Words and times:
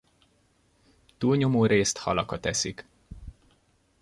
Túlnyomórészt 1.17 1.97
halakat 1.97 2.45
eszik. 2.45 2.85